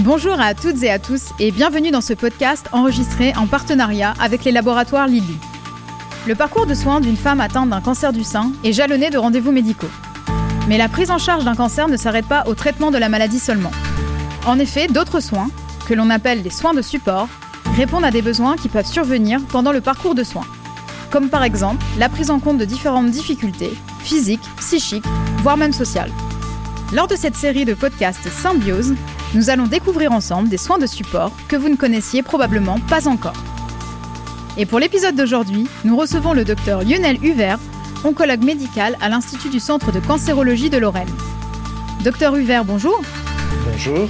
[0.00, 4.44] Bonjour à toutes et à tous et bienvenue dans ce podcast enregistré en partenariat avec
[4.44, 5.38] les laboratoires Lilly.
[6.26, 9.52] Le parcours de soins d'une femme atteinte d'un cancer du sein est jalonné de rendez-vous
[9.52, 9.90] médicaux.
[10.66, 13.38] Mais la prise en charge d'un cancer ne s'arrête pas au traitement de la maladie
[13.38, 13.70] seulement.
[14.46, 15.48] En effet, d'autres soins,
[15.86, 17.28] que l'on appelle les soins de support,
[17.76, 20.46] répondent à des besoins qui peuvent survenir pendant le parcours de soins.
[21.12, 25.06] Comme par exemple la prise en compte de différentes difficultés, physiques, psychiques,
[25.44, 26.10] voire même sociales.
[26.92, 28.94] Lors de cette série de podcasts Symbiose,
[29.34, 33.34] nous allons découvrir ensemble des soins de support que vous ne connaissiez probablement pas encore.
[34.56, 37.58] Et pour l'épisode d'aujourd'hui, nous recevons le docteur Lionel Huvert,
[38.04, 41.10] oncologue médical à l'Institut du Centre de cancérologie de Lorraine.
[42.04, 43.02] Docteur Huvert, bonjour.
[43.70, 44.08] Bonjour.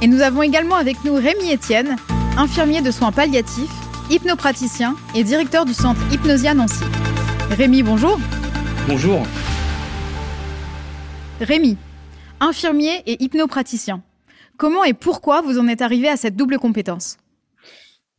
[0.00, 1.96] Et nous avons également avec nous Rémi Etienne,
[2.38, 3.70] infirmier de soins palliatifs,
[4.10, 6.84] hypnopraticien et directeur du centre Hypnosia Nancy.
[7.50, 8.18] Rémi, bonjour.
[8.88, 9.22] Bonjour.
[11.40, 11.76] Rémi,
[12.40, 14.02] infirmier et hypnopraticien.
[14.56, 17.16] Comment et pourquoi vous en êtes arrivé à cette double compétence?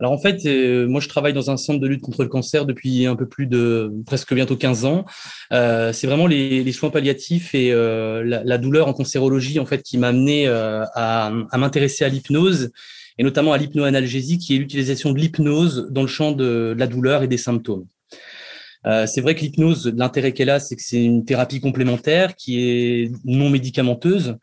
[0.00, 2.66] Alors en fait, euh, moi je travaille dans un centre de lutte contre le cancer
[2.66, 5.04] depuis un peu plus de presque bientôt 15 ans.
[5.52, 9.96] Euh, c'est vraiment les, soins palliatifs et euh, la, douleur en cancérologie en fait qui
[9.98, 12.72] m'a amené à, m'intéresser à l'hypnose
[13.18, 17.22] et notamment à l'hypnoanalgésie qui est l'utilisation de l'hypnose dans le champ de, la douleur
[17.22, 17.86] et des symptômes.
[19.06, 23.12] c'est vrai que l'hypnose, l'intérêt qu'elle a, c'est que c'est une thérapie complémentaire qui est
[23.24, 24.36] non médicamenteuse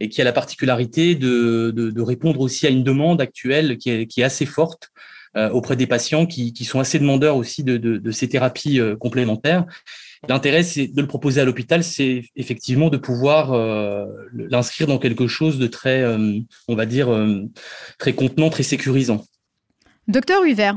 [0.00, 4.06] et qui a la particularité de, de, répondre aussi à une demande actuelle qui est,
[4.06, 4.90] qui est assez forte
[5.36, 8.96] euh, auprès des patients qui, qui, sont assez demandeurs aussi de, de ces thérapies euh,
[8.96, 9.66] complémentaires.
[10.28, 15.26] L'intérêt, c'est de le proposer à l'hôpital, c'est effectivement de pouvoir euh, l'inscrire dans quelque
[15.26, 16.04] chose de très,
[16.68, 17.08] on va dire,
[17.98, 19.24] très contenant, très sécurisant.
[20.08, 20.76] Docteur Huvert,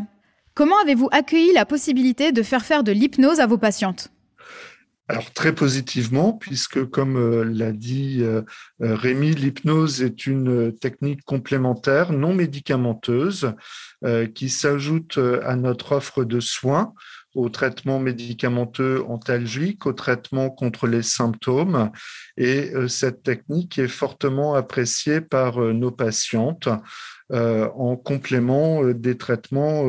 [0.53, 4.11] comment avez-vous accueilli la possibilité de faire faire de l'hypnose à vos patientes?
[5.09, 8.43] Alors très positivement, puisque comme euh, l'a dit euh,
[8.83, 13.53] euh, Rémi, l'hypnose est une technique complémentaire non médicamenteuse
[14.33, 16.93] qui s'ajoute à notre offre de soins
[17.35, 21.91] au traitement médicamenteux antalgique, au traitement contre les symptômes.
[22.37, 26.69] Et cette technique est fortement appréciée par nos patientes
[27.29, 29.83] en complément des traitements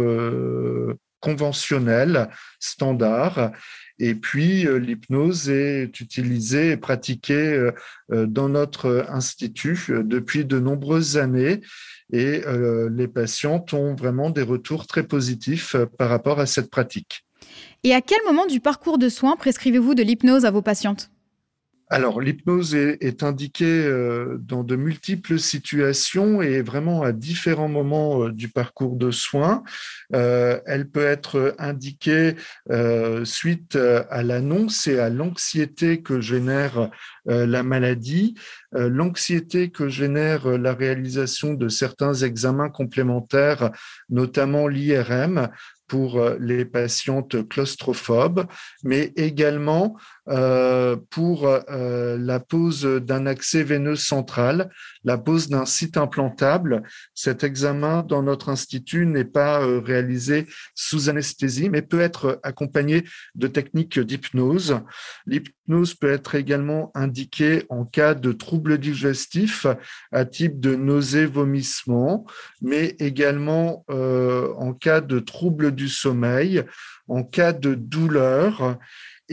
[1.21, 3.53] conventionnels, standards.
[4.01, 7.73] Et puis, euh, l'hypnose est utilisée et pratiquée euh,
[8.13, 11.61] euh, dans notre institut depuis de nombreuses années
[12.13, 12.43] et
[12.91, 17.25] les patientes ont vraiment des retours très positifs par rapport à cette pratique.
[17.85, 21.13] Et à quel moment du parcours de soins prescrivez-vous de l'hypnose à vos patientes?
[21.93, 28.33] Alors, l'hypnose est, indiquée euh, dans de multiples situations et vraiment à différents moments euh,
[28.33, 29.65] du parcours de soins.
[30.15, 32.37] Euh, elle peut être indiquée
[33.25, 36.91] suite à l'annonce et à l'anxiété que génère
[37.27, 38.35] la maladie,
[38.73, 43.71] l'anxiété que génère la réalisation de certains examens complémentaires,
[44.09, 45.49] notamment l'IRM,
[45.89, 48.47] pour les patientes claustrophobes,
[48.85, 49.97] mais également
[50.31, 54.71] euh, pour euh, la pose d'un accès veineux central,
[55.03, 56.85] la pose d'un site implantable.
[57.15, 63.03] Cet examen dans notre institut n'est pas euh, réalisé sous anesthésie, mais peut être accompagné
[63.35, 64.79] de techniques d'hypnose.
[65.27, 68.31] L'hypnose peut être également indiquée en cas de
[68.61, 69.67] troubles digestifs
[70.13, 72.27] à type de nausées, vomissements,
[72.61, 76.65] mais également en cas de troubles du sommeil,
[77.09, 78.79] en cas de douleur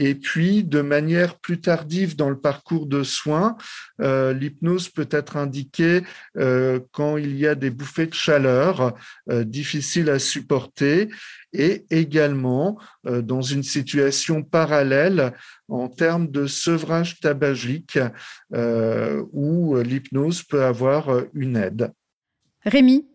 [0.00, 3.56] et puis, de manière plus tardive dans le parcours de soins,
[4.00, 6.02] euh, l'hypnose peut être indiquée
[6.36, 8.94] euh, quand il y a des bouffées de chaleur
[9.28, 11.08] euh, difficiles à supporter
[11.52, 15.32] et également dans une situation parallèle
[15.68, 17.98] en termes de sevrage tabagique
[19.32, 21.90] où l'hypnose peut avoir une aide.
[22.66, 23.06] Rémi,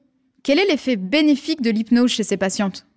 [0.42, 2.88] quel est l'effet bénéfique de l'hypnose chez ces patientes?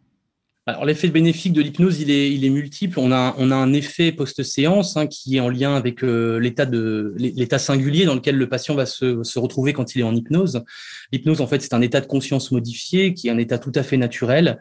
[0.68, 2.98] Alors l'effet bénéfique de l'hypnose, il est, il est multiple.
[2.98, 6.66] On a, on a un effet post-séance hein, qui est en lien avec euh, l'état
[6.66, 10.14] de l'état singulier dans lequel le patient va se, se retrouver quand il est en
[10.14, 10.64] hypnose.
[11.12, 13.84] L'hypnose, en fait, c'est un état de conscience modifié qui est un état tout à
[13.84, 14.60] fait naturel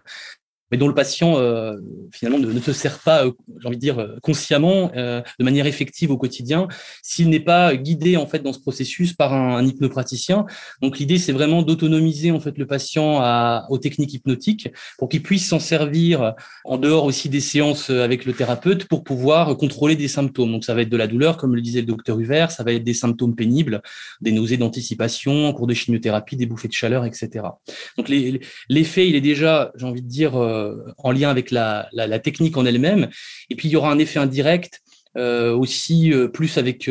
[0.76, 1.78] mais dont le patient euh,
[2.12, 3.32] finalement ne, se sert pas, euh,
[3.62, 6.68] j'ai envie de dire, euh, consciemment, de manière effective au quotidien,
[7.02, 10.46] s'il n'est pas guidé en fait dans ce processus par un, hypnopraticien.
[10.82, 14.68] Donc l'idée c'est vraiment d'autonomiser en fait le patient aux techniques hypnotiques
[14.98, 16.34] pour qu'il puisse s'en servir
[16.66, 20.52] en dehors aussi des séances avec le thérapeute pour pouvoir contrôler des symptômes.
[20.52, 22.74] Donc ça va être de la douleur, comme le disait le docteur Huvert, ça va
[22.74, 23.82] être des symptômes pénibles,
[24.22, 27.46] des nausées d'anticipation en cours de chimiothérapie, des bouffées de chaleur, etc.
[27.98, 30.36] Donc l'effet il est déjà, j'ai envie de dire
[30.98, 31.90] en lien avec la,
[32.24, 33.10] technique en elle-même.
[33.50, 34.82] Et puis, il y aura un effet indirect
[35.18, 36.90] aussi plus avec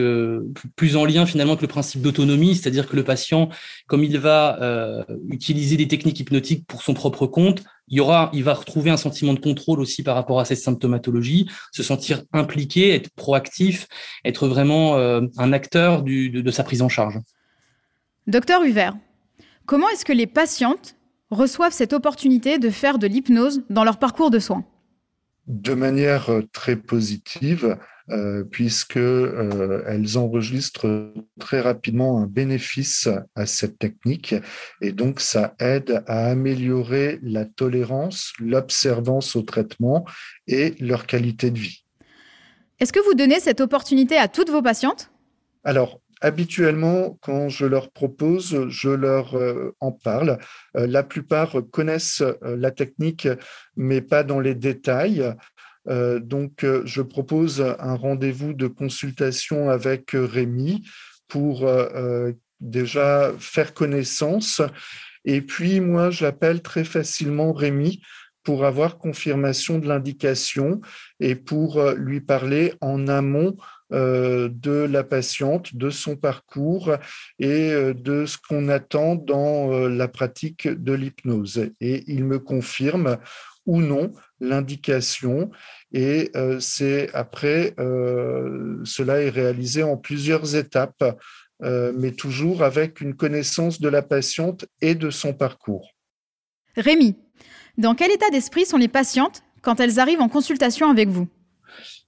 [0.77, 3.51] plus en lien finalement avec le principe d'autonomie, c'est-à-dire que le patient,
[3.87, 8.43] comme il va utiliser des techniques hypnotiques pour son propre compte, il y aura, il
[8.45, 12.95] va retrouver un sentiment de contrôle aussi par rapport à cette symptomatologie, se sentir impliqué,
[12.95, 13.87] être proactif,
[14.25, 17.19] être vraiment un acteur de, sa prise en charge.
[18.27, 18.97] Docteur Huvert,
[19.67, 20.97] comment est-ce que les patientes
[21.35, 24.65] reçoivent cette opportunité de faire de l'hypnose dans leur parcours de soins.
[25.47, 27.77] De manière euh, très positive,
[28.11, 34.35] euh, puisqu'elles euh, enregistrent très rapidement un bénéfice à cette technique.
[34.81, 40.07] Et donc ça aide à améliorer la tolérance, l'observance au traitement
[40.47, 41.85] et leur qualité de vie.
[42.81, 45.11] Est-ce que vous donnez cette opportunité à toutes vos patientes?
[45.63, 50.39] Alors, habituellement, quand je leur propose, je leur euh, en parle.
[50.75, 53.29] Euh, la plupart connaissent euh, la technique,
[53.77, 55.35] mais pas dans les détails.
[55.87, 60.83] donc, je propose un rendez-vous de consultation avec Rémi
[61.29, 61.71] pour
[62.59, 64.63] déjà faire connaissance.
[65.27, 68.01] Et puis, moi, j'appelle très facilement Rémi
[68.45, 70.81] pour avoir confirmation de l'indication
[71.19, 73.57] et pour lui parler en amont
[73.95, 76.97] euh, de la patiente, de son parcours
[77.39, 81.71] et euh, de ce qu'on attend dans euh, la pratique de l'hypnose.
[81.81, 83.19] Et il me confirme
[83.67, 84.11] ou non
[84.41, 85.51] l'indication
[85.93, 91.19] et c'est après, cela est réalisé en plusieurs étapes,
[91.63, 95.95] mais toujours avec une connaissance de la patiente et de son parcours.
[96.77, 97.17] Rémi,
[97.79, 101.29] dans quel état d'esprit sont les patientes quand elles arrivent en consultation avec vous?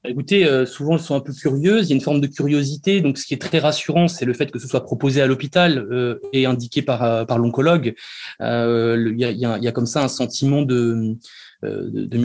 [0.09, 1.87] Écoutez, euh, souvent elles sont un peu curieuses.
[1.87, 3.01] Il y a une forme de curiosité.
[3.01, 5.79] Donc, ce qui est très rassurant, c'est le fait que ce soit proposé à l'hôpital
[5.79, 7.95] euh, et indiqué par euh, par l'oncologue.
[8.41, 11.17] Il y, a, comme ça un sentiment de
[11.63, 12.19] de,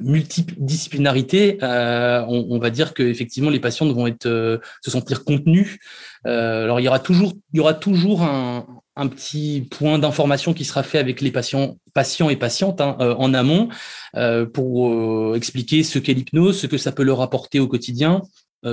[0.00, 1.58] multidisciplinarité.
[1.62, 5.78] On, va dire que effectivement les patients vont être se sentir contenus.
[6.24, 8.66] alors il y aura toujours il y aura toujours un,
[8.98, 13.14] un petit point d'information qui sera fait avec les patients, patients et patientes hein, euh,
[13.14, 13.68] en amont
[14.16, 18.22] euh, pour euh, expliquer ce qu'est l'hypnose, ce que ça peut leur apporter au quotidien,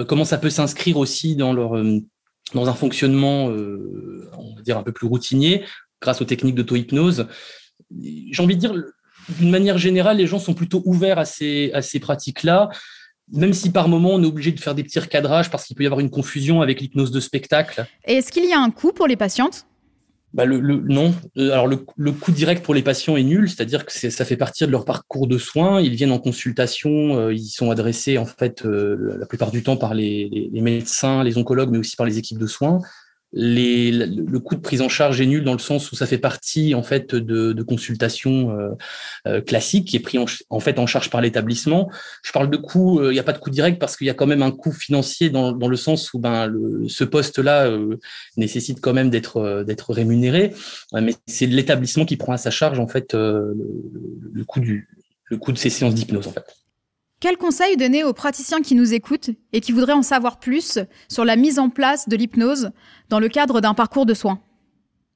[0.07, 1.73] comment ça peut s'inscrire aussi dans leur
[2.55, 5.63] dans un fonctionnement, on va dire un peu plus routinier,
[6.01, 7.27] grâce aux techniques d'auto-hypnose.
[8.01, 8.73] J'ai envie de dire,
[9.37, 12.71] d'une manière générale, les gens sont plutôt ouverts à ces à ces pratiques-là
[13.31, 15.83] même si par moment on est obligé de faire des petits recadrages parce qu'il peut
[15.83, 17.85] y avoir une confusion avec l'hypnose de spectacle.
[18.03, 19.67] Est-ce qu'il y a un coût pour les patientes?
[20.35, 21.15] Bah le, non.
[21.37, 24.65] Euh, alors le, coût direct pour les patients est nul, c'est-à-dire que ça fait partie
[24.65, 25.79] de leur parcours de soins.
[25.79, 29.77] Ils viennent en consultation, euh, ils sont adressés en fait euh, la plupart du temps
[29.77, 32.81] par les, médecins, les oncologues, mais aussi par les équipes de soins
[33.33, 36.73] le coût de prise en charge est nul dans le sens où ça fait partie
[36.73, 38.69] en fait de, de consultations euh,
[39.27, 41.89] euh classiques qui est pris en, fait en charge par l'établissement.
[42.23, 44.09] Je parle de coût, euh, il n'y a pas de coût direct parce qu'il y
[44.09, 47.65] a quand même un coût financier dans, dans le sens où ben le, ce poste-là
[47.67, 47.97] euh,
[48.37, 50.53] nécessite quand même d'être d'être rémunéré,
[50.93, 53.55] mais c'est l'établissement qui prend à sa charge en fait le,
[54.33, 54.87] le coût du
[55.25, 56.64] le coût de ces séances d'hypnose en fait.
[57.25, 60.77] Quel conseil donner aux praticiens qui nous écoutent et qui voudraient en savoir plus
[61.09, 62.69] sur la mise en place de l'hypnose
[63.09, 64.39] dans le cadre d'un parcours de soins?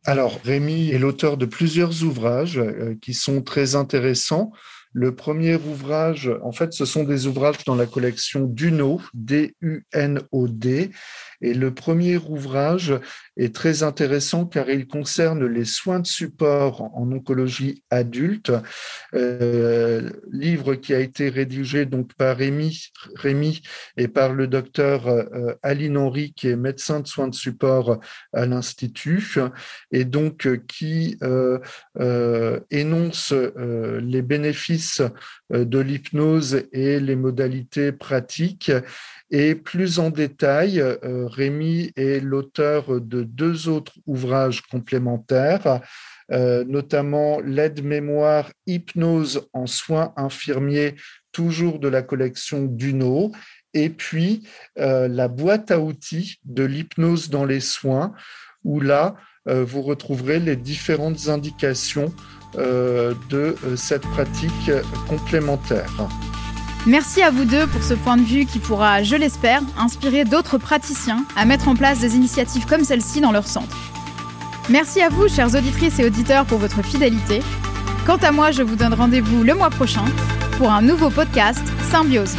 [0.06, 4.52] Alors, Rémi est l'auteur de plusieurs ouvrages euh, qui sont très intéressants.
[4.92, 10.90] Le premier ouvrage, en fait, ce sont des ouvrages dans la collection Duno, D-U-N-O-D,
[11.42, 12.94] et le premier ouvrage
[13.38, 18.52] est très intéressant car il concerne les soins de support en oncologie adulte,
[19.14, 23.62] euh, livre qui a été rédigé donc par Rémi, Rémi
[23.98, 28.00] et par le docteur euh, Aline Henry, qui est médecin de soins de support
[28.34, 29.40] à l'Institut,
[29.92, 31.60] et donc euh, qui euh,
[32.00, 35.02] euh, énonce les bénéfices
[35.50, 38.72] de l'hypnose et les modalités pratiques
[39.32, 45.82] et plus en détail, euh, Rémi est l'auteur de deux autres ouvrages complémentaires,
[46.32, 50.96] euh, notamment l'aide-mémoire Hypnose en soins infirmiers,
[51.32, 53.32] toujours de la collection Duno,
[53.76, 54.48] et puis
[54.80, 58.14] euh, la boîte à outils de l'hypnose dans les soins,
[58.64, 62.14] où là, vous retrouverez les différentes indications
[62.56, 64.70] de cette pratique
[65.08, 65.90] complémentaire.
[66.86, 70.58] Merci à vous deux pour ce point de vue qui pourra, je l'espère, inspirer d'autres
[70.58, 73.78] praticiens à mettre en place des initiatives comme celle-ci dans leur centre.
[74.70, 77.42] Merci à vous, chères auditrices et auditeurs, pour votre fidélité.
[78.06, 80.06] Quant à moi, je vous donne rendez-vous le mois prochain
[80.58, 82.36] pour un nouveau podcast Symbiose.